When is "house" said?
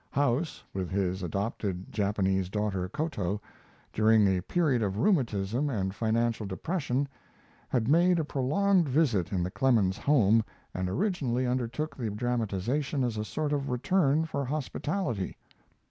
0.09-0.63